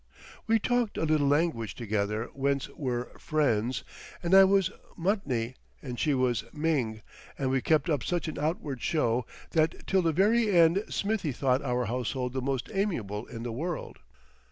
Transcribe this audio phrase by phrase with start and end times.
[0.47, 3.83] We talked a little language together whence were "friends,"
[4.23, 7.03] and I was "Mutney" and she was "Ming,"
[7.37, 11.61] and we kept up such an outward show that till the very end Smithie thought
[11.61, 13.99] our household the most amiable in the world.